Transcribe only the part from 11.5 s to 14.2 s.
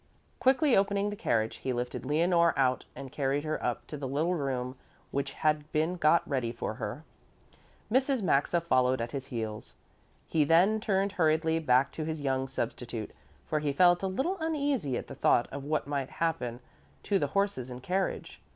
back to his young substitute, for he felt a